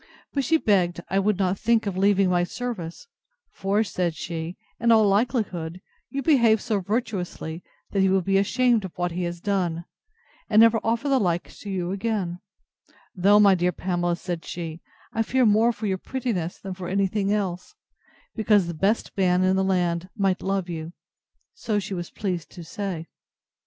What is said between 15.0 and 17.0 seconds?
I fear more for your prettiness than for